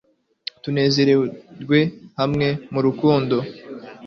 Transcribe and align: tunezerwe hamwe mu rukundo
tunezerwe 0.61 1.79
hamwe 2.19 2.47
mu 2.73 2.79
rukundo 2.85 3.37